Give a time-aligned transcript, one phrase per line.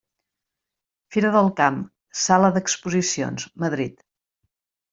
[1.15, 1.77] Fira del Camp,
[2.23, 4.03] Sala d'Exposicions, Madrid.